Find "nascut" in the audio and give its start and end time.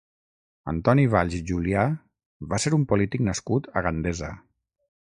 3.31-3.71